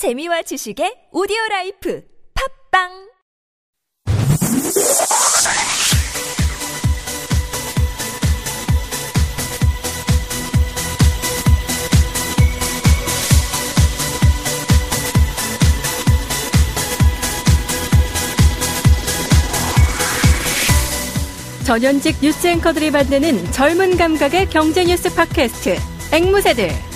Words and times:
재미와 0.00 0.40
지식의 0.40 1.08
오디오 1.12 1.36
라이프 1.50 2.02
팝빵! 2.72 2.88
전현직 21.66 22.20
뉴스 22.22 22.46
앵커들이 22.46 22.90
만드는 22.90 23.52
젊은 23.52 23.98
감각의 23.98 24.48
경제 24.48 24.82
뉴스 24.82 25.14
팟캐스트 25.14 25.76
앵무새들 26.14 26.89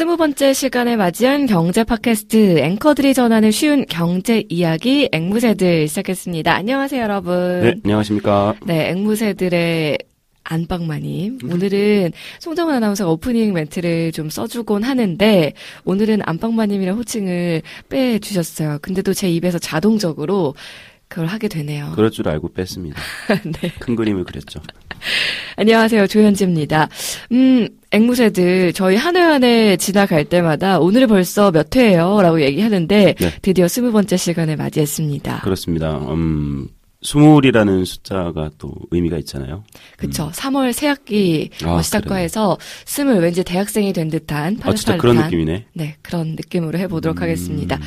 스무 0.00 0.16
번째 0.16 0.54
시간에 0.54 0.96
맞이한 0.96 1.44
경제 1.44 1.84
팟캐스트 1.84 2.60
앵커들이 2.60 3.12
전하는 3.12 3.50
쉬운 3.50 3.84
경제 3.84 4.42
이야기 4.48 5.10
앵무새들 5.12 5.88
시작했습니다. 5.88 6.54
안녕하세요, 6.54 7.02
여러분. 7.02 7.60
네, 7.60 7.74
안녕하십니까. 7.84 8.54
네, 8.64 8.88
앵무새들의 8.92 9.98
안방마님. 10.42 11.40
오늘은 11.44 12.12
송정은 12.38 12.76
아나운서가 12.76 13.10
오프닝 13.10 13.52
멘트를 13.52 14.12
좀 14.12 14.30
써주곤 14.30 14.84
하는데, 14.84 15.52
오늘은 15.84 16.20
안방마님이랑 16.24 16.96
호칭을 16.96 17.60
빼주셨어요. 17.90 18.78
근데도 18.80 19.12
제 19.12 19.28
입에서 19.28 19.58
자동적으로 19.58 20.54
그걸 21.10 21.26
하게 21.26 21.48
되네요. 21.48 21.92
그럴 21.96 22.10
줄 22.10 22.28
알고 22.28 22.52
뺐습니다. 22.54 22.98
네. 23.60 23.72
큰 23.80 23.96
그림을 23.96 24.24
그렸죠. 24.24 24.60
안녕하세요. 25.56 26.06
조현지입니다. 26.06 26.88
음, 27.32 27.68
앵무새들, 27.90 28.72
저희 28.72 28.96
한 28.96 29.16
회 29.16 29.20
한 29.20 29.42
회 29.44 29.76
지나갈 29.76 30.24
때마다 30.24 30.78
오늘 30.78 31.06
벌써 31.08 31.50
몇 31.50 31.74
회예요? 31.74 32.22
라고 32.22 32.40
얘기하는데, 32.40 33.14
네. 33.18 33.32
드디어 33.42 33.66
스무 33.66 33.90
번째 33.92 34.16
시간을 34.16 34.56
맞이했습니다. 34.56 35.40
그렇습니다. 35.40 35.96
음, 35.98 36.68
스물이라는 37.02 37.84
숫자가 37.86 38.50
또 38.58 38.72
의미가 38.90 39.16
있잖아요. 39.18 39.64
그쵸. 39.96 40.30
3월 40.34 40.72
새 40.72 40.86
학기 40.88 41.50
아, 41.64 41.74
어, 41.76 41.82
시작과 41.82 42.08
그래요? 42.10 42.24
해서 42.24 42.58
스물 42.84 43.20
왠지 43.20 43.42
대학생이 43.42 43.92
된 43.94 44.08
듯한 44.10 44.58
아, 44.62 44.74
진짜 44.74 44.96
그런 44.98 45.16
파릇파릇한 45.16 45.24
느낌이네. 45.30 45.66
네, 45.72 45.96
그런 46.02 46.28
느낌으로 46.36 46.78
해보도록 46.78 47.18
음. 47.18 47.22
하겠습니다. 47.22 47.78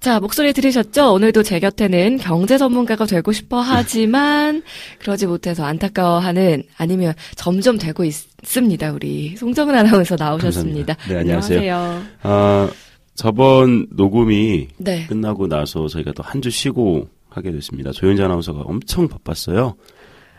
자, 0.00 0.18
목소리 0.20 0.52
들으셨죠? 0.52 1.12
오늘도 1.12 1.44
제 1.44 1.60
곁에는 1.60 2.18
경제 2.18 2.58
전문가가 2.58 3.06
되고 3.06 3.30
싶어 3.32 3.60
하지만 3.60 4.62
그러지 4.98 5.26
못해서 5.26 5.64
안타까워하는 5.64 6.64
아니면 6.76 7.14
점점 7.36 7.78
되고 7.78 8.04
있습니다. 8.04 8.92
우리 8.92 9.36
송정은 9.36 9.74
아나운서 9.74 10.16
나오셨습니다. 10.18 10.94
감사합니다. 10.94 11.14
네, 11.14 11.20
안녕하세요. 11.20 11.58
안녕하세요. 11.60 12.02
아, 12.22 12.70
저번 13.14 13.86
녹음이 13.90 14.68
네. 14.78 15.06
끝나고 15.06 15.46
나서 15.48 15.86
저희가 15.88 16.12
또 16.12 16.22
한 16.24 16.40
주 16.40 16.50
쉬고 16.50 17.08
하게 17.30 17.52
됐습니다. 17.52 17.90
조현지 17.92 18.22
아나운서가 18.22 18.60
엄청 18.60 19.08
바빴어요. 19.08 19.74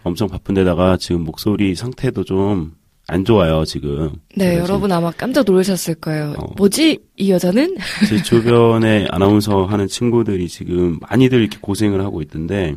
엄청 0.04 0.28
바쁜데다가 0.28 0.98
지금 0.98 1.24
목소리 1.24 1.76
상태도 1.76 2.24
좀 2.24 2.80
안 3.10 3.26
좋아요, 3.26 3.66
지금. 3.66 4.12
네, 4.36 4.58
여러분 4.58 4.92
아마 4.92 5.10
깜짝 5.12 5.44
놀라셨을 5.44 5.96
거예요. 5.96 6.36
어. 6.38 6.54
뭐지? 6.58 7.00
이 7.18 7.32
여자는? 7.32 7.76
제 8.08 8.22
주변에 8.22 9.08
아나운서 9.10 9.66
하는 9.66 9.88
친구들이 9.88 10.48
지금 10.48 11.00
많이들 11.10 11.40
이렇게 11.42 11.58
고생을 11.60 12.02
하고 12.04 12.22
있던데, 12.22 12.76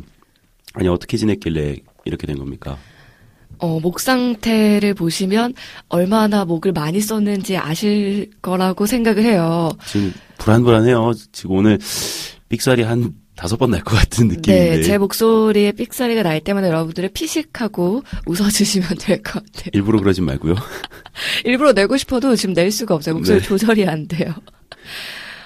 아니, 0.73 0.87
어떻게 0.87 1.17
지냈길래 1.17 1.77
이렇게 2.05 2.25
된 2.25 2.39
겁니까? 2.39 2.77
어, 3.59 3.79
목 3.79 3.99
상태를 3.99 4.95
보시면 4.95 5.53
얼마나 5.87 6.45
목을 6.45 6.71
많이 6.71 6.99
썼는지 6.99 7.55
아실 7.55 8.31
거라고 8.41 8.87
생각을 8.87 9.23
해요. 9.23 9.69
지금 9.85 10.11
불안불안해요. 10.39 11.11
지금 11.31 11.57
오늘 11.57 11.77
삑살이 12.49 12.81
한 12.81 13.13
다섯 13.35 13.57
번 13.57 13.71
날 13.71 13.83
것 13.83 13.95
같은 13.95 14.27
느낌인데. 14.27 14.77
네, 14.77 14.81
제 14.83 14.97
목소리에 14.97 15.71
삑사리가 15.71 16.21
날 16.23 16.39
때마다 16.41 16.67
여러분들을 16.67 17.09
피식하고 17.09 18.03
웃어주시면 18.27 18.89
될 18.99 19.23
것 19.23 19.43
같아요. 19.45 19.69
일부러 19.73 19.99
그러진 19.99 20.25
말고요. 20.25 20.55
일부러 21.45 21.71
내고 21.73 21.97
싶어도 21.97 22.35
지금 22.35 22.53
낼 22.53 22.71
수가 22.71 22.93
없어요. 22.95 23.15
목소리 23.15 23.39
네. 23.39 23.43
조절이 23.43 23.87
안 23.87 24.07
돼요. 24.07 24.33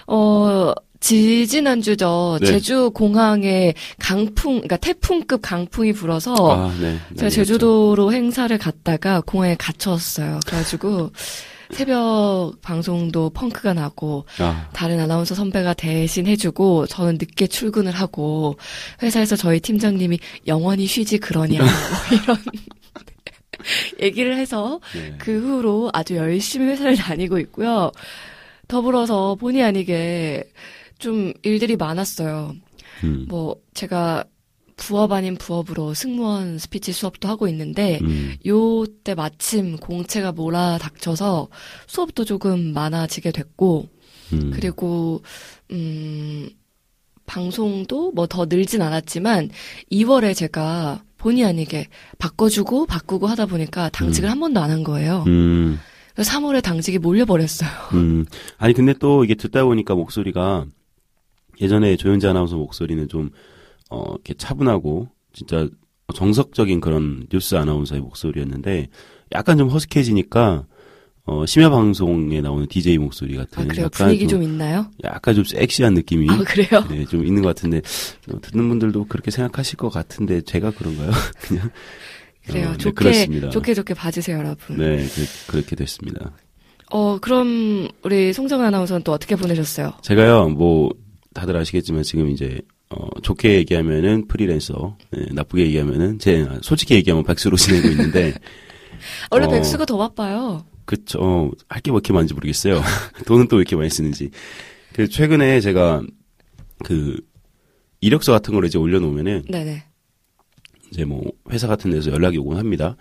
어, 0.08 0.74
지지난주죠. 1.00 2.40
네. 2.42 2.48
제주 2.48 2.92
공항에 2.94 3.74
강풍, 4.00 4.54
그러니까 4.56 4.78
태풍급 4.78 5.42
강풍이 5.42 5.94
불어서 5.94 6.34
아, 6.52 6.74
네. 6.82 6.98
제가 7.16 7.30
제주도로 7.30 8.12
행사를 8.12 8.56
갔다가 8.58 9.22
공항에 9.22 9.56
갇혔어요. 9.56 10.40
그래가지고 10.46 11.12
새벽 11.72 12.54
방송도 12.62 13.32
펑크가 13.32 13.74
나고 13.74 14.26
아, 14.40 14.70
다른 14.74 15.00
아나운서 15.00 15.36
선배가 15.36 15.74
대신 15.74 16.28
해주고 16.28 16.88
저는 16.88 17.14
늦게 17.14 17.48
출근을 17.48 17.92
하고 17.92 18.58
회사에서 19.02 19.36
저희 19.36 19.60
팀장님이 19.60 20.20
영원히 20.48 20.86
쉬지 20.86 21.18
그러냐 21.18 21.60
뭐 21.60 21.68
이런 22.12 22.38
얘기를 24.02 24.38
해서 24.38 24.80
네. 24.94 25.16
그 25.18 25.40
후로 25.40 25.90
아주 25.94 26.16
열심히 26.16 26.68
회사를 26.68 26.96
다니고 26.98 27.40
있고요. 27.40 27.92
더불어서 28.68 29.36
본의 29.36 29.64
아니게 29.64 30.44
좀 31.00 31.34
일들이 31.44 31.76
많았어요. 31.76 32.56
음, 33.04 33.26
뭐 33.30 33.56
제가 33.74 34.26
부업 34.78 35.12
아닌 35.12 35.36
부업으로 35.36 35.94
승무원 35.94 36.58
스피치 36.60 36.94
수업도 36.94 37.28
하고 37.28 37.48
있는데 37.50 38.00
음, 38.04 38.36
요때 38.46 39.16
마침 39.16 39.76
공채가 39.78 40.32
몰아닥쳐서 40.32 41.50
수업도 41.88 42.24
조금 42.26 42.74
많아지게 42.74 43.32
됐고 43.32 43.90
음. 44.34 44.52
그리고 44.54 45.22
음 45.72 46.50
방송도 47.26 48.12
뭐 48.14 48.28
더 48.28 48.46
늘진 48.46 48.82
않았지만 48.82 49.50
2월에 49.92 50.34
제가 50.36 51.04
본의 51.18 51.44
아니게 51.44 51.88
바꿔주고 52.20 52.86
바꾸고 52.86 53.28
하다 53.28 53.48
보니까 53.48 53.90
당직을 53.90 54.30
음. 54.30 54.32
한 54.32 54.40
번도 54.40 54.62
안 54.62 54.70
한 54.70 54.84
거예요. 54.84 55.24
음, 55.28 55.80
그래서 56.14 56.32
3월에 56.40 56.62
당직이 56.64 57.00
몰려버렸어요. 57.00 57.70
음. 57.94 58.26
아니, 58.58 58.74
근데 58.74 58.94
또 58.94 59.24
이게 59.26 59.34
듣다 59.36 59.66
보니까 59.66 59.96
목소리가 59.96 60.66
예전에 61.60 61.96
조현지 61.98 62.28
아나운서 62.28 62.56
목소리는 62.56 63.08
좀, 63.10 63.32
어, 63.90 64.04
이렇게 64.14 64.34
차분하고, 64.34 65.10
진짜 65.34 65.68
정석적인 66.14 66.80
그런 66.82 67.28
뉴스 67.32 67.56
아나운서의 67.56 68.02
목소리였는데, 68.02 68.88
약간 69.34 69.58
좀 69.58 69.70
허스키해지니까, 69.70 70.66
어, 71.28 71.46
심야 71.46 71.70
방송에 71.70 72.40
나오는 72.40 72.66
DJ 72.68 72.98
목소리 73.00 73.36
같은. 73.36 73.62
아 73.62 73.68
그래요? 73.68 73.86
약간 73.86 74.08
분위기 74.08 74.28
좀 74.30 74.42
있나요? 74.42 74.90
약간 75.04 75.36
좀 75.36 75.44
섹시한 75.44 75.94
느낌이. 75.94 76.26
아 76.30 76.38
그래요? 76.38 76.88
네, 76.90 77.04
좀 77.04 77.26
있는 77.26 77.42
것 77.42 77.50
같은데 77.50 77.82
어, 78.32 78.40
듣는 78.42 78.70
분들도 78.70 79.08
그렇게 79.08 79.30
생각하실 79.30 79.76
것 79.76 79.90
같은데 79.90 80.40
제가 80.40 80.72
그런가요? 80.72 81.12
그냥 81.42 81.70
그래요. 82.46 82.70
어, 82.70 82.72
네, 82.72 82.78
좋게 82.78 82.94
그렇습니다. 82.94 83.50
좋게 83.50 83.74
좋게 83.74 83.94
봐주세요, 83.94 84.38
여러분. 84.38 84.78
네 84.78 85.06
그, 85.48 85.58
렇게 85.58 85.76
됐습니다. 85.76 86.32
어 86.92 87.18
그럼 87.20 87.90
우리 88.04 88.32
송정 88.32 88.62
아나운서는 88.62 89.04
또 89.04 89.12
어떻게 89.12 89.36
보내셨어요? 89.36 89.92
제가요 90.02 90.48
뭐 90.48 90.90
다들 91.34 91.58
아시겠지만 91.58 92.04
지금 92.04 92.30
이제 92.30 92.62
어, 92.90 93.08
좋게 93.22 93.56
얘기하면은 93.56 94.28
프리랜서, 94.28 94.98
네, 95.12 95.26
나쁘게 95.32 95.66
얘기하면은 95.66 96.20
제 96.20 96.48
솔직히 96.62 96.96
얘기하면 96.96 97.24
백수로 97.26 97.58
지내고 97.58 97.88
있는데 97.90 98.34
원래 99.32 99.46
어. 99.46 99.50
백수가 99.50 99.86
더 99.86 99.98
바빠요. 99.98 100.66
그쵸 100.86 101.20
어, 101.22 101.52
할게뭐 101.68 101.98
이렇게 101.98 102.14
많은지 102.14 102.34
모르겠어요. 102.34 102.82
돈은 103.28 103.48
또 103.50 103.58
왜 103.58 103.62
이렇게 103.62 103.76
많이 103.76 103.90
쓰는지. 103.90 104.30
그 104.94 105.08
최근에 105.10 105.60
제가 105.60 106.02
그 106.86 107.20
이력서 108.00 108.32
같은 108.32 108.54
거를 108.54 108.68
이제 108.68 108.78
올려놓으면은 108.78 109.44
네네. 109.50 109.84
이제 110.92 111.04
뭐 111.04 111.24
회사 111.52 111.68
같은 111.68 111.92
데서 111.92 112.12
연락이 112.12 112.38
오곤 112.38 112.58
합니다. 112.58 112.96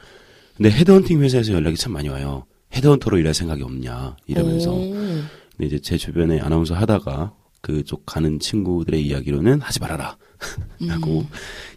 근데 0.56 0.70
헤드헌팅 0.70 1.22
회사에서 1.22 1.52
연락이 1.52 1.76
참 1.76 1.92
많이 1.92 2.08
와요. 2.08 2.44
헤드헌터로 2.74 3.18
일할 3.18 3.34
생각이 3.34 3.62
없냐 3.62 4.16
이러면서. 4.26 4.72
오. 4.74 4.90
근데 4.90 5.66
이제 5.66 5.78
제 5.78 5.96
주변에 5.96 6.40
아나운서 6.40 6.74
하다가 6.74 7.32
그쪽 7.66 8.06
가는 8.06 8.38
친구들의 8.38 9.04
이야기로는 9.04 9.60
하지 9.60 9.80
말아라 9.80 10.16
라고 10.86 11.22
음. 11.22 11.28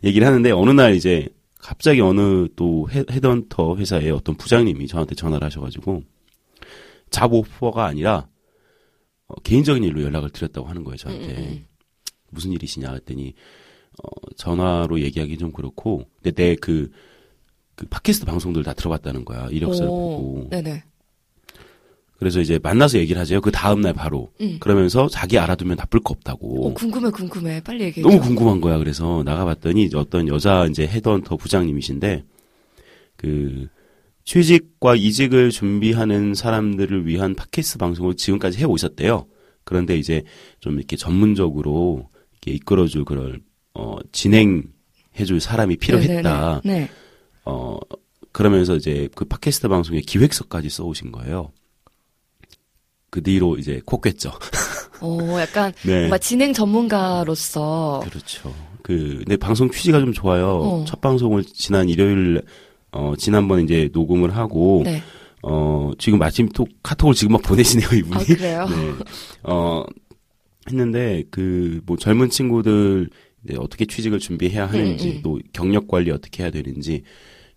얘기를 0.04 0.28
하는데 0.28 0.52
어느 0.52 0.70
날 0.70 0.94
이제 0.94 1.28
갑자기 1.58 2.00
어느 2.00 2.48
또 2.56 2.88
헤, 2.92 3.04
헤드헌터 3.10 3.76
회사의 3.78 4.12
어떤 4.12 4.36
부장님이 4.36 4.86
저한테 4.86 5.16
전화를 5.16 5.48
하셔가지고 5.48 6.04
잡 7.10 7.34
오퍼가 7.34 7.88
아니라 7.88 8.28
어, 9.26 9.34
개인적인 9.42 9.84
일로 9.84 10.04
연락을 10.04 10.30
드렸다고 10.30 10.68
하는 10.68 10.84
거예요 10.84 10.98
저한테. 10.98 11.26
음, 11.26 11.44
음, 11.44 11.66
무슨 12.30 12.52
일이시냐 12.52 12.92
했더니 12.94 13.34
어, 14.04 14.10
전화로 14.38 15.00
얘기하기 15.02 15.40
좀 15.40 15.52
그렇고 15.52 16.06
근데 16.22 16.40
내그 16.40 16.92
그 17.74 17.86
팟캐스트 17.88 18.28
방송들 18.28 18.62
다 18.62 18.74
들어봤다는 18.74 19.26
거야 19.26 19.48
이력서를 19.50 19.90
오. 19.90 19.96
보고 19.96 20.50
네네. 20.52 20.84
그래서 22.20 22.42
이제 22.42 22.60
만나서 22.62 23.00
얘기를 23.00 23.20
하죠. 23.22 23.40
그 23.40 23.50
다음날 23.50 23.94
바로. 23.94 24.30
음. 24.42 24.58
그러면서 24.60 25.08
자기 25.08 25.40
알아두면 25.40 25.78
나쁠 25.78 26.02
거 26.02 26.12
없다고. 26.12 26.68
어, 26.68 26.74
궁금해, 26.74 27.10
궁금해. 27.12 27.62
빨리 27.64 27.86
얘기해. 27.86 28.06
너무 28.06 28.20
궁금한 28.22 28.60
거야. 28.60 28.78
그래서 28.78 29.24
나가봤더니 29.26 29.90
어떤 29.96 30.28
여자 30.28 30.66
이제 30.66 30.86
헤드헌터 30.86 31.38
부장님이신데 31.38 32.26
그 33.16 33.68
취직과 34.26 34.96
이직을 34.98 35.50
준비하는 35.50 36.34
사람들을 36.36 37.08
위한 37.08 37.36
팟캐스트 37.36 37.78
방송을 37.78 38.16
지금까지 38.16 38.60
해 38.60 38.66
오셨대요. 38.66 39.26
그런데 39.64 39.98
이제 39.98 40.24
좀 40.60 40.78
이렇게 40.78 40.98
전문적으로 40.98 42.10
이렇게 42.34 42.52
이끌어줄 42.52 43.06
그런 43.06 43.40
어 43.74 43.96
진행해줄 44.12 45.40
사람이 45.40 45.78
필요했다. 45.78 46.62
네, 46.66 46.74
네, 46.74 46.80
네. 46.82 46.90
어 47.46 47.78
그러면서 48.34 48.76
이제 48.76 49.08
그 49.16 49.24
팟캐스트 49.24 49.70
방송의 49.70 50.02
기획서까지 50.02 50.70
써오신 50.70 51.14
거예요. 51.14 51.52
그 53.10 53.22
뒤로 53.22 53.58
이제 53.58 53.82
콕겠죠. 53.86 54.32
어, 55.02 55.38
약간 55.40 55.74
네. 55.84 56.00
뭔가 56.00 56.18
진행 56.18 56.54
전문가로서 56.54 58.02
그렇죠. 58.04 58.54
그, 58.82 59.18
근데 59.20 59.38
방송 59.38 59.70
취지가 59.70 60.00
좀 60.00 60.14
좋아요. 60.14 60.48
어. 60.48 60.86
첫 60.88 61.00
방송을 61.02 61.44
지난 61.44 61.90
일요일, 61.90 62.42
어, 62.92 63.14
지난번 63.18 63.64
이제 63.64 63.90
녹음을 63.94 64.36
하고, 64.36 64.82
네. 64.84 65.02
어, 65.44 65.92
지금 66.00 66.20
마침 66.20 66.50
또 66.50 66.66
카톡을 66.82 67.14
지금 67.14 67.34
막 67.34 67.42
보내시네요, 67.44 67.88
이분이. 67.88 68.16
아, 68.16 68.26
그래요? 68.26 68.66
네. 68.70 69.04
어, 69.44 69.84
했는데, 70.68 71.24
그, 71.30 71.82
뭐 71.86 71.98
젊은 71.98 72.30
친구들, 72.30 73.10
이제 73.46 73.56
어떻게 73.60 73.86
취직을 73.86 74.20
준비해야 74.20 74.66
하는지, 74.66 75.10
음, 75.10 75.16
음. 75.18 75.22
또 75.22 75.40
경력 75.54 75.88
관리 75.88 76.10
어떻게 76.10 76.44
해야 76.44 76.52
되는지, 76.52 77.04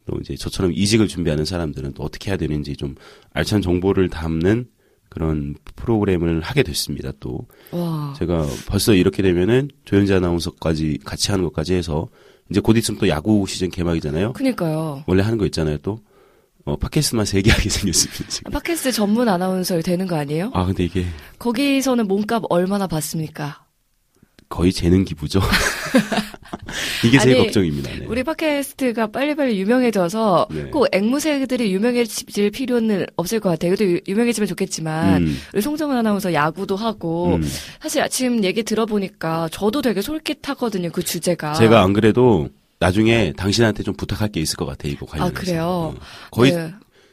또 0.07 0.19
이제 0.21 0.35
저처럼 0.37 0.73
이직을 0.75 1.09
준비하는 1.09 1.45
사람들은 1.45 1.95
또 1.95 2.03
어떻게 2.03 2.31
해야 2.31 2.37
되는지 2.37 2.77
좀 2.77 2.95
알찬 3.33 3.63
정보를 3.63 4.09
담는 4.09 4.67
그런 5.13 5.55
프로그램을 5.77 6.41
하게 6.41 6.63
됐습니다, 6.63 7.13
또. 7.21 7.47
와. 7.71 8.15
제가 8.19 8.47
벌써 8.67 8.95
이렇게 8.95 9.23
되면은 9.23 9.71
조현재 9.85 10.15
아나운서까지 10.15 11.01
같이 11.05 11.31
하는 11.31 11.45
것까지 11.45 11.75
해서 11.75 12.09
이제 12.51 12.61
곧 12.61 12.79
있으면 12.79 12.99
또 12.99 13.09
야구 13.09 13.45
시즌 13.47 13.69
개막이잖아요. 13.71 14.33
그니까요. 14.33 15.05
원래 15.07 15.23
하는 15.23 15.37
거 15.37 15.45
있잖아요, 15.45 15.77
또. 15.79 16.01
어, 16.65 16.77
팟캐스트만 16.77 17.27
세개 17.27 17.51
하게 17.51 17.69
생겼습니다, 17.69 18.27
지금. 18.29 18.53
팟캐스트 18.53 18.93
전문 18.93 19.29
아나운서 19.29 19.79
되는 19.83 20.07
거 20.07 20.17
아니에요? 20.17 20.51
아, 20.55 20.65
근데 20.65 20.85
이게 20.85 21.05
거기서는 21.39 22.09
몸값 22.09 22.45
얼마나 22.49 22.87
받습니까? 22.87 23.67
거의 24.49 24.73
재능 24.73 25.05
기부죠. 25.05 25.41
이게 27.05 27.19
제일 27.19 27.37
아니, 27.37 27.45
걱정입니다. 27.47 27.91
네. 27.99 28.07
우리 28.07 28.23
팟캐스트가 28.23 29.09
빨리빨리 29.09 29.59
유명해져서 29.61 30.49
네. 30.51 30.63
꼭 30.65 30.87
앵무새들이 30.93 31.73
유명해질 31.73 32.51
필요는 32.51 33.07
없을 33.17 33.41
것 33.41 33.49
같아요. 33.51 33.75
그래도 33.75 33.93
유- 33.93 34.01
유명해지면 34.07 34.47
좋겠지만 34.47 35.23
음, 35.23 35.39
우리 35.53 35.63
송정은 35.63 35.97
아나운서 35.97 36.33
야구도 36.33 36.77
하고 36.77 37.35
음. 37.37 37.43
사실 37.81 38.07
지금 38.09 38.45
얘기 38.45 38.63
들어보니까 38.63 39.49
저도 39.51 39.83
되게 39.83 40.01
솔깃하거든요. 40.01 40.91
그 40.93 41.03
주제가. 41.03 41.55
제가 41.55 41.83
안 41.83 41.93
그래도 41.93 42.49
나중에 42.79 43.33
당신한테 43.37 43.83
좀 43.83 43.95
부탁할 43.95 44.29
게 44.31 44.41
있을 44.41 44.57
것 44.57 44.67
같아, 44.67 44.89
이거 44.89 45.07
관련해서. 45.07 45.37
아, 45.37 45.41
그래요? 45.41 45.65
어. 45.67 45.95
거의, 46.31 46.53
네. 46.53 46.73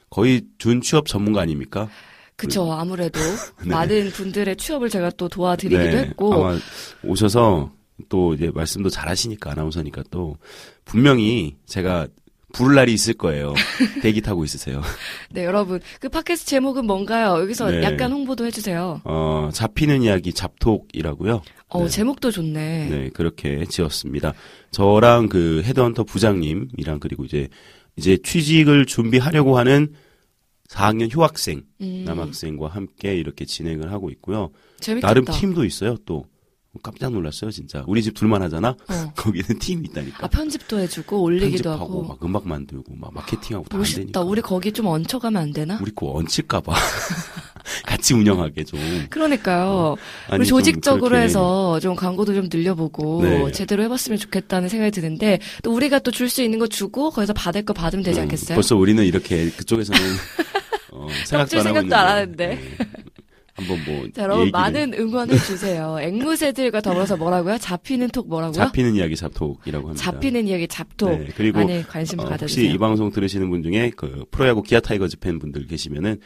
거의 0.09 0.42
준 0.57 0.81
취업 0.81 1.07
전문가 1.07 1.42
아닙니까? 1.42 1.89
그쵸. 2.35 2.71
아무래도 2.71 3.19
네. 3.65 3.69
많은 3.69 4.12
분들의 4.12 4.56
취업을 4.56 4.89
제가 4.89 5.12
또 5.18 5.27
도와드리기도 5.27 5.83
네, 5.83 5.97
했고 5.97 6.33
아마 6.33 6.57
오셔서 7.03 7.71
또 8.07 8.34
이제 8.34 8.51
말씀도 8.54 8.90
잘 8.90 9.10
하시니까 9.10 9.51
아나운서니까 9.51 10.04
또 10.12 10.38
분명히 10.86 11.57
제가 11.66 12.07
부를 12.54 12.75
날이 12.75 12.94
있을 12.94 13.13
거예요. 13.13 13.54
대기 14.01 14.22
타고 14.22 14.44
있으세요. 14.44 14.81
네 15.31 15.46
여러분 15.46 15.80
그 16.00 16.10
팟캐스트 16.10 16.50
제목은 16.50 16.86
뭔가요? 16.86 17.40
여기서 17.42 17.69
네. 17.72 17.84
약간 17.84 18.12
홍보도 18.12 18.46
해주세요. 18.46 19.01
어, 19.04 19.50
잡히는 19.54 20.01
이야기 20.01 20.34
잡톡이라고요. 20.34 21.42
어 21.68 21.84
네. 21.84 21.90
제목도 21.90 22.31
좋네. 22.31 22.90
네, 22.90 23.10
그렇게 23.13 23.66
지었습니다. 23.66 24.34
저랑 24.72 25.30
그 25.30 25.62
헤드헌터 25.63 26.06
부장님이랑 26.06 27.00
그리고 27.00 27.25
이제 27.25 27.50
이제 27.95 28.18
취직을 28.18 28.86
준비하려고 28.86 29.57
하는 29.57 29.94
4학년 30.69 31.12
휴학생, 31.12 31.63
음, 31.81 32.04
남학생과 32.06 32.68
함께 32.68 33.16
이렇게 33.16 33.45
진행을 33.45 33.92
하고 33.92 34.10
있고요. 34.12 34.52
재밌겠다. 34.80 35.07
나름 35.07 35.25
팀도 35.25 35.66
있어요, 35.66 35.98
또. 36.06 36.25
깜짝 36.83 37.12
놀랐어요, 37.12 37.50
진짜. 37.51 37.83
우리 37.88 38.04
집 38.04 38.13
둘만 38.13 38.42
하잖아? 38.44 38.69
어. 38.69 39.13
거기는 39.18 39.57
팀이 39.60 39.88
있다니까. 39.89 40.25
아 40.25 40.27
편집도 40.27 40.80
해주고 40.80 41.21
올리기도 41.24 41.63
편집하고 41.71 41.83
하고. 42.04 42.04
막 42.10 42.24
음악 42.24 42.48
만들고 42.48 42.95
막 42.95 43.13
마케팅하고 43.13 43.68
다안 43.69 43.80
멋있다. 43.81 43.98
되니까. 44.01 44.21
우리 44.21 44.42
거기 44.42 44.71
좀 44.71 44.86
얹혀가면 44.86 45.42
안 45.42 45.51
되나? 45.51 45.80
우리 45.81 45.92
거 45.92 46.12
얹힐까 46.12 46.62
봐 46.62 46.74
같이 47.86 48.13
운영하게 48.13 48.63
좀. 48.66 48.80
그러니까요. 49.10 49.95
아니, 50.27 50.42
우리 50.42 50.48
좀 50.48 50.60
조직적으로 50.60 51.10
그렇게 51.10 51.24
해서 51.25 51.80
좀 51.80 51.95
광고도 51.95 52.33
좀 52.36 52.50
늘려보고 52.51 53.21
네. 53.24 53.51
제대로 53.51 53.81
해봤으면 53.83 54.18
좋겠다는 54.19 54.69
생각이 54.69 54.92
드는데 54.92 55.39
또 55.63 55.74
우리가 55.74 56.00
또 56.00 56.12
줄 56.12 56.30
수 56.30 56.42
있는 56.44 56.60
거 56.60 56.68
주고 56.68 57.10
거기서 57.10 57.33
받을 57.33 57.63
거 57.66 57.74
받으면 57.74 58.04
되지 58.04 58.19
음, 58.19 58.24
않겠어요? 58.24 58.56
벌써 58.56 58.75
우리는 58.75 59.04
이렇게 59.04 59.50
그쪽에서는 59.51 60.00
어, 60.92 61.07
생각도 61.25 61.60
안 61.60 61.66
하고 61.68 61.80
생각도. 61.80 61.95
안 61.95 62.07
하는데. 62.07 62.48
네. 62.48 62.77
한번 63.75 63.95
뭐 63.95 64.07
자, 64.13 64.24
여러분 64.24 64.48
얘기를- 64.48 64.51
많은 64.51 64.94
응원해 64.94 65.38
주세요. 65.38 65.98
앵무새들과 66.01 66.81
더불어서 66.81 67.18
뭐라고요? 67.18 67.57
잡히는 67.57 68.10
톡 68.10 68.27
뭐라고요? 68.27 68.54
잡히는 68.54 68.95
이야기 68.95 69.16
잡톡이라고 69.16 69.89
합니다. 69.89 70.04
잡히는 70.12 70.48
이야기 70.48 70.68
잡톡. 70.68 71.10
네, 71.19 71.27
그리고 71.36 71.60
많이 71.60 71.83
관심 71.88 72.19
어, 72.19 72.24
받아주세요. 72.24 72.66
혹시 72.66 72.75
이 72.75 72.77
방송 72.77 73.12
들으시는 73.12 73.50
분 73.50 73.63
중에 73.63 73.92
그 73.95 74.25
프로야구 74.31 74.63
기아 74.63 74.80
타이거즈 74.80 75.19
팬분들 75.19 75.68
계시면은 75.68 76.19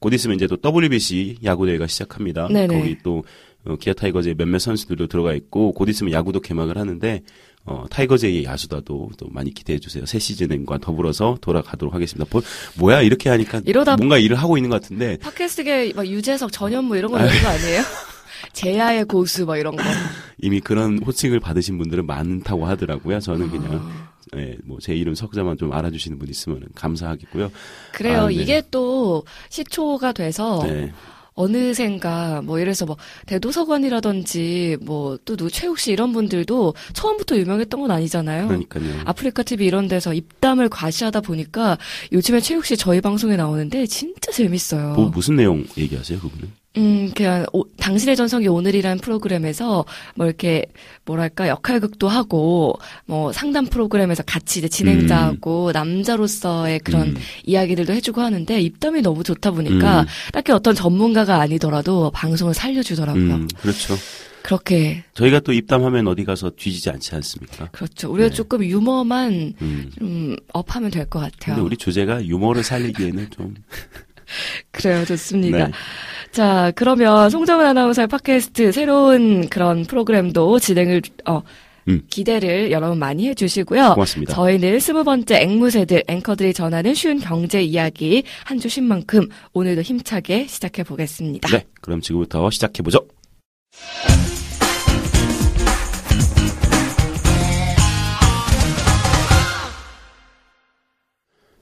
곧 0.00 0.12
있으면 0.14 0.36
이제 0.36 0.46
또 0.46 0.56
WBC 0.64 1.38
야구 1.44 1.66
대회가 1.66 1.86
시작합니다. 1.86 2.48
네네. 2.48 2.78
거기 2.78 2.96
또 3.02 3.24
어, 3.66 3.76
기아 3.76 3.92
타이거즈의 3.92 4.34
몇몇 4.36 4.58
선수들도 4.60 5.06
들어가 5.08 5.34
있고 5.34 5.72
곧 5.72 5.88
있으면 5.88 6.12
야구도 6.12 6.40
개막을 6.40 6.78
하는데 6.78 7.22
어, 7.64 7.84
타이거즈의 7.90 8.44
야수다도 8.44 9.10
또 9.18 9.26
많이 9.30 9.52
기대해 9.52 9.78
주세요. 9.78 10.06
새 10.06 10.18
시즌과 10.18 10.78
더불어서 10.78 11.36
돌아가도록 11.42 11.92
하겠습니다. 11.94 12.26
뭐, 12.30 12.40
뭐야 12.78 13.02
이렇게 13.02 13.28
하니까 13.28 13.60
이러다- 13.60 13.96
뭔가 13.98 14.16
일을 14.16 14.36
하고 14.36 14.56
있는 14.56 14.70
것 14.70 14.80
같은데 14.80 15.18
팟캐스트계 15.18 15.92
막 15.94 16.06
유재석 16.06 16.50
전현무 16.52 16.96
이런 16.96 17.10
거 17.12 17.18
있는 17.18 17.42
거 17.42 17.48
아니에요? 17.48 17.82
제야의 18.54 19.04
고수 19.04 19.44
막 19.44 19.58
이런 19.58 19.76
거. 19.76 19.82
이미 20.40 20.60
그런 20.60 21.02
호칭을 21.02 21.40
받으신 21.40 21.76
분들은 21.76 22.06
많다고 22.06 22.64
하더라고요. 22.66 23.20
저는 23.20 23.48
아. 23.48 23.50
그냥 23.50 24.08
예, 24.36 24.56
뭐 24.64 24.78
제 24.80 24.94
이름 24.94 25.14
석자만 25.14 25.56
좀 25.58 25.72
알아주시는 25.72 26.18
분 26.18 26.28
있으면 26.28 26.62
감사하겠고요. 26.74 27.50
그래요. 27.92 28.22
아, 28.22 28.28
네. 28.28 28.34
이게 28.34 28.62
또 28.70 29.24
시초가 29.50 30.12
돼서 30.12 30.62
네. 30.64 30.92
어느샌가 31.38 32.42
뭐 32.42 32.58
들어서 32.58 32.84
뭐 32.84 32.96
대도서관이라든지 33.26 34.78
뭐또 34.80 35.36
누구 35.36 35.50
최욱 35.50 35.78
씨 35.78 35.92
이런 35.92 36.12
분들도 36.12 36.74
처음부터 36.92 37.36
유명했던 37.36 37.80
건 37.80 37.90
아니잖아요. 37.90 38.48
그러니까요. 38.48 38.84
아프리카 39.04 39.42
TV 39.44 39.66
이런 39.66 39.86
데서 39.86 40.12
입담을 40.12 40.68
과시하다 40.68 41.20
보니까 41.20 41.78
요즘에 42.12 42.40
최욱 42.40 42.66
씨 42.66 42.76
저희 42.76 43.00
방송에 43.00 43.36
나오는데 43.36 43.86
진짜 43.86 44.32
재밌어요. 44.32 44.94
뭐 44.94 45.08
무슨 45.08 45.36
내용 45.36 45.64
얘기하세요, 45.76 46.18
그분은? 46.18 46.57
음, 46.76 47.10
그냥 47.16 47.44
오- 47.52 47.64
당신의 47.78 48.14
전성기 48.14 48.46
오늘이라는 48.46 48.98
프로그램에서 48.98 49.84
뭐 50.14 50.26
이렇게 50.26 50.66
뭐랄까 51.06 51.48
역할극도 51.48 52.08
하고 52.08 52.74
뭐 53.06 53.32
상담 53.32 53.64
프로그램에서 53.66 54.22
같이 54.22 54.60
이제 54.60 54.68
진행자하고 54.68 55.72
남자로서의 55.72 56.80
그런 56.80 57.08
음. 57.08 57.16
이야기들도 57.44 57.92
해주고 57.94 58.20
하는데 58.20 58.60
입담이 58.60 59.00
너무 59.02 59.24
좋다 59.24 59.50
보니까 59.52 60.02
음. 60.02 60.06
딱히 60.32 60.52
어떤 60.52 60.74
전문가가 60.74 61.40
아니더라도 61.40 62.10
방송을 62.12 62.54
살려주더라고요. 62.54 63.34
음, 63.34 63.48
그렇죠. 63.60 63.96
그렇게 64.42 65.02
저희가 65.14 65.40
또 65.40 65.52
입담하면 65.52 66.06
어디 66.06 66.24
가서 66.24 66.50
뒤지지 66.56 66.88
않지 66.90 67.14
않습니까? 67.16 67.66
그렇죠. 67.72 68.10
우리가 68.10 68.28
네. 68.30 68.34
조금 68.34 68.64
유머만 68.64 69.54
음. 69.60 69.90
좀 69.98 70.36
업하면 70.52 70.90
될 70.90 71.06
것 71.06 71.18
같아요. 71.18 71.56
근데 71.56 71.60
우리 71.60 71.76
주제가 71.76 72.24
유머를 72.24 72.62
살리기에는 72.62 73.30
좀 73.30 73.54
그래요, 74.72 75.04
좋습니다. 75.04 75.66
네. 75.66 75.72
자, 76.32 76.72
그러면 76.76 77.30
송정은 77.30 77.64
아나운서의 77.66 78.06
팟캐스트 78.08 78.72
새로운 78.72 79.48
그런 79.48 79.84
프로그램도 79.84 80.58
진행을 80.58 81.02
어 81.26 81.42
음. 81.88 82.02
기대를 82.10 82.70
여러분 82.70 82.98
많이 82.98 83.28
해주시고요. 83.28 83.94
고맙습니다. 83.94 84.34
저희는 84.34 84.78
스무 84.78 85.04
번째 85.04 85.40
앵무새들 85.40 86.04
앵커들이 86.06 86.52
전하는 86.52 86.92
쉬운 86.92 87.18
경제 87.18 87.62
이야기 87.62 88.24
한 88.44 88.58
주 88.58 88.68
쉰 88.68 88.82
만큼 88.84 89.26
오늘도 89.54 89.80
힘차게 89.80 90.46
시작해 90.48 90.82
보겠습니다. 90.82 91.48
네, 91.48 91.64
그럼 91.80 92.02
지금부터 92.02 92.50
시작해 92.50 92.82
보죠. 92.82 93.06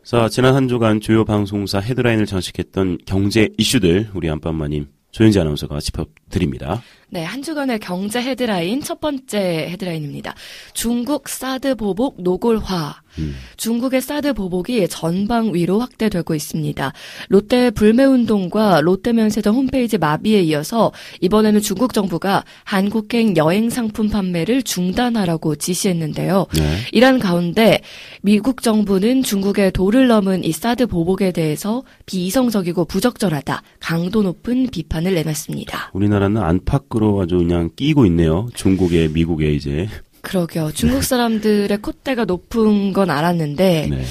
자, 0.07 0.29
지난 0.29 0.55
한 0.55 0.69
주간 0.69 1.01
주요 1.01 1.25
방송사 1.25 1.81
헤드라인을 1.81 2.27
장식했던 2.27 2.99
경제 3.07 3.49
이슈들 3.59 4.11
우리 4.15 4.31
안방마님 4.31 4.87
조현지 5.11 5.41
아나운서가 5.41 5.81
짚어드립니다. 5.81 6.81
네, 7.09 7.23
한 7.23 7.41
주간의 7.41 7.79
경제 7.79 8.21
헤드라인 8.21 8.83
첫 8.83 9.01
번째 9.01 9.39
헤드라인입니다. 9.71 10.35
중국 10.73 11.29
사드 11.29 11.77
보복 11.77 12.21
노골화. 12.21 12.97
음. 13.19 13.35
중국의 13.57 14.03
사드 14.03 14.35
보복이 14.35 14.89
전방 14.89 15.55
위로 15.55 15.79
확대되고 15.79 16.35
있습니다. 16.35 16.93
롯데 17.29 17.71
불매운동과 17.71 18.83
롯데면세점 18.83 19.55
홈페이지 19.55 19.97
마비에 19.97 20.43
이어서 20.43 20.93
이번에는 21.21 21.61
중국 21.61 21.95
정부가 21.95 22.45
한국행 22.65 23.37
여행 23.37 23.71
상품 23.71 24.11
판매를 24.11 24.63
중단하라고 24.63 25.57
지시했는데요. 25.57 26.47
네. 26.57 26.77
이란 26.93 27.19
가운데 27.19 27.81
미국 28.21 28.63
정부는 28.63 29.23
중국의 29.23 29.71
도를 29.73 30.09
넘은 30.09 30.45
이 30.45 30.53
사드 30.53 30.87
보복에 30.87 31.33
대해서 31.33 31.85
비이성적이고 32.05 32.85
부적절하다, 32.85 33.63
강도 33.81 34.23
높은 34.23 34.67
비판을 34.67 35.15
내놨습니다. 35.15 35.93
우리나라는 35.95 36.43
안팎 36.43 36.91
아주 37.21 37.39
그냥 37.39 37.71
끼고 37.77 38.07
있네요. 38.07 38.49
중국에, 38.55 39.09
미국에 39.09 39.53
이제. 39.53 39.89
그러게요. 40.23 40.73
중국 40.73 41.05
사람들의 41.05 41.79
콧대가 41.79 42.25
높은 42.25 42.93
건 42.93 43.11
알았는데, 43.11 43.89
네. 43.91 44.03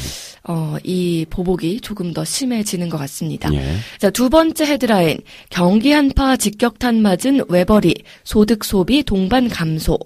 어, 0.48 0.78
이 0.84 1.26
보복이 1.30 1.82
조금 1.82 2.14
더 2.14 2.24
심해지는 2.24 2.90
것 2.90 2.98
같습니다. 3.00 3.52
예. 3.54 3.76
자, 3.98 4.10
두 4.10 4.30
번째 4.30 4.66
헤드라인. 4.66 5.18
경기 5.50 5.92
한파 5.92 6.38
직격탄 6.38 7.02
맞은 7.02 7.46
외벌이, 7.50 7.96
소득 8.24 8.64
소비 8.64 9.04
동반 9.04 9.50
감소. 9.50 9.98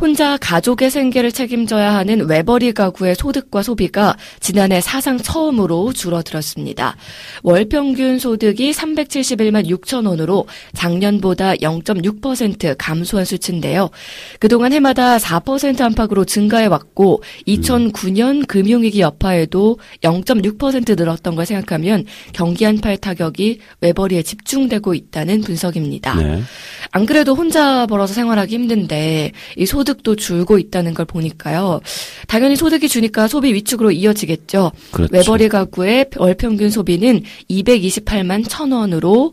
혼자 0.00 0.36
가족의 0.36 0.90
생계를 0.90 1.32
책임져야 1.32 1.94
하는 1.94 2.28
외벌이 2.28 2.72
가구의 2.72 3.14
소득과 3.14 3.62
소비가 3.62 4.16
지난해 4.40 4.80
사상 4.80 5.18
처음으로 5.18 5.92
줄어들었습니다. 5.92 6.96
월 7.42 7.64
평균 7.66 8.18
소득이 8.18 8.72
371만 8.72 9.66
6천 9.68 10.06
원으로 10.08 10.46
작년보다 10.74 11.54
0.6% 11.54 12.76
감소한 12.78 13.24
수치인데요. 13.24 13.90
그동안 14.38 14.72
해마다 14.72 15.18
4% 15.18 15.80
안팎으로 15.80 16.24
증가해 16.24 16.66
왔고 16.66 17.22
2009년 17.46 18.46
금융위기 18.46 19.00
여파에도 19.00 19.78
0.6% 20.02 20.96
늘었던 20.96 21.34
걸 21.34 21.46
생각하면 21.46 22.04
경기 22.32 22.64
한파의 22.64 22.98
타격이 22.98 23.58
외벌이에 23.80 24.22
집중되고 24.22 24.94
있다는 24.94 25.40
분석입니다. 25.42 26.14
네. 26.14 26.42
안 26.90 27.06
그래도 27.06 27.34
혼자 27.34 27.86
벌어서 27.86 28.14
생활하기 28.14 28.54
힘든데 28.54 29.32
이 29.56 29.66
소 29.72 29.81
득도 29.84 30.16
줄고 30.16 30.58
있다는 30.58 30.94
걸 30.94 31.06
보니까요. 31.06 31.80
당연히 32.28 32.56
소득이 32.56 32.88
주니까 32.88 33.28
소비 33.28 33.52
위축으로 33.54 33.90
이어지겠죠. 33.92 34.72
그렇죠. 34.90 35.12
외벌이 35.12 35.48
가구의 35.48 36.10
월 36.16 36.34
평균 36.34 36.70
소비는 36.70 37.22
228만 37.50 38.44
천 38.48 38.72
원으로 38.72 39.32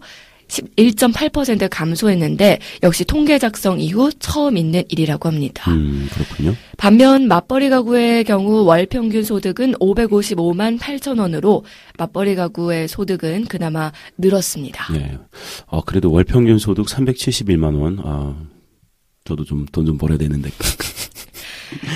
1.8% 0.50 1.68
감소했는데 1.70 2.60
역시 2.84 3.06
통계 3.06 3.38
작성 3.38 3.80
이후 3.80 4.12
처음 4.20 4.58
있는 4.58 4.84
일이라고 4.90 5.30
합니다. 5.30 5.72
음, 5.72 6.08
그렇군요. 6.12 6.56
반면 6.78 7.28
맞벌이 7.28 7.70
가구의 7.70 8.24
경우 8.24 8.64
월 8.64 8.86
평균 8.86 9.24
소득은 9.24 9.74
555만 9.74 10.80
8천 10.80 11.20
원으로 11.20 11.64
맞벌이 11.98 12.36
가구의 12.36 12.88
소득은 12.88 13.46
그나마 13.46 13.92
늘었습니다. 14.18 14.88
예. 14.96 15.18
어, 15.68 15.82
그래도 15.82 16.12
월 16.12 16.24
평균 16.24 16.58
소득 16.58 16.88
371만 16.88 17.80
원. 17.80 18.00
아, 18.04 18.36
저도 19.30 19.46
좀 19.46 19.66
돈 19.72 19.86
좀 19.86 19.98
벌어야 19.98 20.18
되는데. 20.18 20.50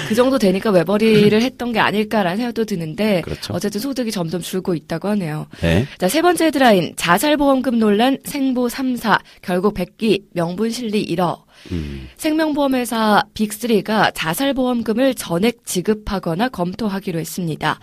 그 0.07 0.13
정도 0.13 0.37
되니까 0.37 0.69
외벌이를 0.69 1.41
했던 1.41 1.71
게 1.71 1.79
아닐까라는 1.79 2.37
생각도 2.37 2.63
드는데 2.65 3.21
그렇죠. 3.21 3.53
어쨌든 3.53 3.81
소득이 3.81 4.11
점점 4.11 4.39
줄고 4.41 4.75
있다고 4.75 5.07
하네요. 5.09 5.47
네. 5.61 5.87
자, 5.97 6.07
세 6.07 6.21
번째 6.21 6.45
헤드라인. 6.45 6.93
자살보험금 6.95 7.79
논란 7.79 8.19
생보 8.23 8.67
3사 8.67 9.19
결국 9.41 9.73
백기 9.73 10.25
명분 10.33 10.69
실리 10.69 11.03
1억. 11.15 11.41
음, 11.71 12.07
생명보험회사 12.17 13.23
빅3가 13.33 14.11
자살보험금을 14.13 15.15
전액 15.15 15.65
지급하거나 15.65 16.49
검토하기로 16.49 17.19
했습니다. 17.19 17.79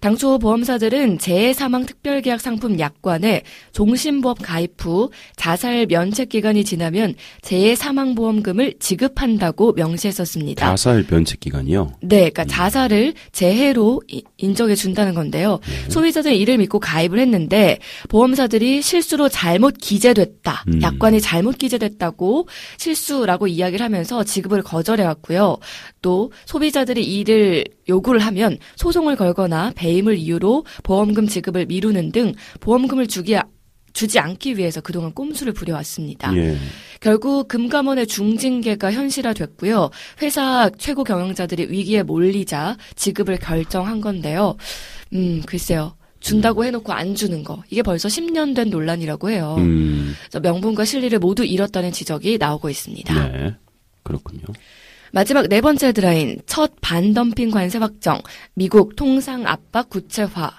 당초 0.00 0.38
보험사들은 0.38 1.18
재해사망 1.18 1.86
특별계약 1.86 2.40
상품 2.40 2.78
약관에 2.78 3.42
종신보험 3.72 4.36
가입 4.42 4.74
후 4.78 5.10
자살 5.36 5.86
면책 5.86 6.28
기간이 6.30 6.64
지나면 6.64 7.14
재해사망보험금을 7.42 8.74
지급한다고 8.78 9.72
명시했었습니다. 9.72 10.66
자살 10.66 11.04
면책 11.08 11.40
기간이요. 11.40 11.92
네, 12.02 12.30
그러니까 12.30 12.44
자살을 12.44 13.14
재해로 13.32 14.02
이- 14.08 14.22
인정해 14.38 14.74
준다는 14.74 15.14
건데요. 15.14 15.60
소비자들은 15.88 16.36
이를 16.36 16.58
믿고 16.58 16.78
가입을 16.80 17.18
했는데 17.18 17.78
보험사들이 18.08 18.82
실수로 18.82 19.28
잘못 19.28 19.76
기재됐다. 19.78 20.64
음. 20.68 20.82
약관이 20.82 21.20
잘못 21.20 21.58
기재됐다고 21.58 22.48
실수 22.78 23.09
라고 23.26 23.46
이야기를 23.46 23.84
하면서 23.84 24.24
지급을 24.24 24.62
거절해 24.62 25.04
왔고요. 25.04 25.58
또 26.02 26.32
소비자들이 26.46 27.02
이를 27.02 27.64
요구를 27.88 28.20
하면 28.20 28.58
소송을 28.76 29.16
걸거나 29.16 29.72
배임을 29.74 30.16
이유로 30.16 30.64
보험금 30.82 31.26
지급을 31.26 31.66
미루는 31.66 32.12
등 32.12 32.32
보험금을 32.60 33.06
주기 33.06 33.36
주지 33.92 34.18
않기 34.18 34.56
위해서 34.56 34.80
그동안 34.80 35.12
꼼수를 35.12 35.52
부려왔습니다. 35.52 36.34
예. 36.36 36.56
결국 37.00 37.48
금감원의 37.48 38.06
중징계가 38.06 38.92
현실화됐고요. 38.92 39.90
회사 40.22 40.70
최고 40.78 41.02
경영자들이 41.02 41.66
위기에 41.70 42.02
몰리자 42.02 42.76
지급을 42.94 43.38
결정한 43.38 44.00
건데요. 44.00 44.56
음, 45.12 45.42
글쎄요. 45.44 45.96
준다고 46.20 46.64
해놓고 46.64 46.92
안 46.92 47.14
주는 47.14 47.42
거. 47.42 47.62
이게 47.70 47.82
벌써 47.82 48.08
10년 48.08 48.54
된 48.54 48.70
논란이라고 48.70 49.30
해요. 49.30 49.56
음, 49.58 50.14
명분과 50.40 50.84
실리를 50.84 51.18
모두 51.18 51.44
잃었다는 51.44 51.92
지적이 51.92 52.38
나오고 52.38 52.68
있습니다. 52.70 53.28
네. 53.28 53.54
그렇군요. 54.02 54.44
마지막 55.12 55.48
네 55.48 55.60
번째 55.60 55.88
헤드라인 55.88 56.40
첫 56.46 56.72
반덤핑 56.80 57.50
관세 57.50 57.78
확정 57.78 58.20
미국 58.54 58.94
통상 58.94 59.46
압박 59.46 59.90
구체화 59.90 60.52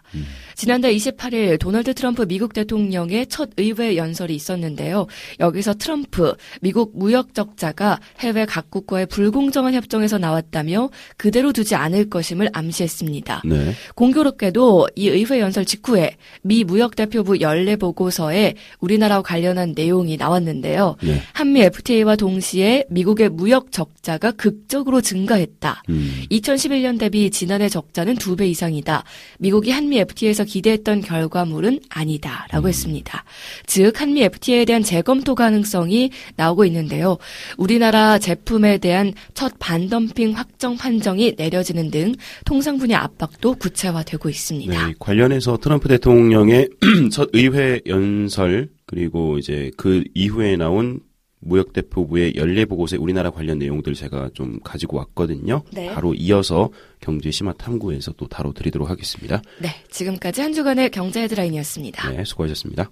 지난달 0.61 0.93
28일 0.93 1.57
도널드 1.57 1.95
트럼프 1.95 2.27
미국 2.27 2.53
대통령의 2.53 3.25
첫 3.25 3.49
의회 3.57 3.95
연설이 3.97 4.35
있었는데요. 4.35 5.07
여기서 5.39 5.73
트럼프 5.73 6.35
미국 6.61 6.95
무역 6.95 7.33
적자가 7.33 7.99
해외 8.19 8.45
각국과의 8.45 9.07
불공정한 9.07 9.73
협정에서 9.73 10.19
나왔다며 10.19 10.91
그대로 11.17 11.51
두지 11.51 11.73
않을 11.73 12.11
것임을 12.11 12.49
암시했습니다. 12.53 13.41
네. 13.43 13.71
공교롭게도 13.95 14.89
이 14.95 15.07
의회 15.09 15.39
연설 15.39 15.65
직후에 15.65 16.15
미 16.43 16.63
무역 16.63 16.95
대표부 16.95 17.39
연례 17.41 17.75
보고서에 17.75 18.53
우리나라와 18.81 19.23
관련한 19.23 19.73
내용이 19.75 20.15
나왔는데요. 20.17 20.95
네. 21.01 21.23
한미 21.33 21.61
FTA와 21.61 22.17
동시에 22.17 22.85
미국의 22.91 23.29
무역 23.29 23.71
적자가 23.71 24.29
극적으로 24.33 25.01
증가했다. 25.01 25.81
음, 25.89 26.21
2011년 26.29 26.99
대비 26.99 27.31
지난해 27.31 27.67
적자는 27.67 28.17
두 28.17 28.35
배 28.35 28.45
이상이다. 28.45 29.03
미국이 29.39 29.71
한미 29.71 29.97
FTA에서 29.97 30.50
기대했던 30.51 31.01
결과물은 31.01 31.79
아니다라고 31.89 32.67
했습니다. 32.67 33.23
즉 33.65 34.01
한미 34.01 34.23
FTA에 34.23 34.65
대한 34.65 34.83
재검토 34.83 35.33
가능성이 35.33 36.11
나오고 36.35 36.65
있는데요. 36.65 37.17
우리나라 37.57 38.19
제품에 38.19 38.79
대한 38.79 39.13
첫 39.33 39.53
반덤핑 39.59 40.33
확정 40.33 40.75
판정이 40.75 41.35
내려지는 41.37 41.89
등 41.89 42.13
통상 42.45 42.77
분야 42.77 42.99
압박도 42.99 43.55
구체화되고 43.55 44.27
있습니다. 44.27 44.87
네, 44.87 44.93
관련해서 44.99 45.57
트럼프 45.57 45.87
대통령의 45.87 46.69
첫 47.11 47.29
의회 47.31 47.79
연설 47.87 48.69
그리고 48.85 49.37
이제 49.37 49.71
그 49.77 50.03
이후에 50.13 50.57
나온 50.57 50.99
무역대표부의 51.41 52.35
연례 52.35 52.65
보고서에 52.65 52.97
우리나라 52.97 53.29
관련 53.29 53.59
내용들 53.59 53.93
제가 53.93 54.29
좀 54.33 54.59
가지고 54.63 54.97
왔거든요. 54.97 55.63
네. 55.71 55.93
바로 55.93 56.13
이어서 56.13 56.69
경제 56.99 57.31
심화 57.31 57.53
탐구에서 57.53 58.13
또 58.13 58.27
다뤄드리도록 58.27 58.89
하겠습니다. 58.89 59.41
네, 59.59 59.69
지금까지 59.89 60.41
한 60.41 60.53
주간의 60.53 60.91
경제 60.91 61.23
헤드라인이었습니다. 61.23 62.11
네, 62.11 62.23
수고하셨습니다. 62.23 62.89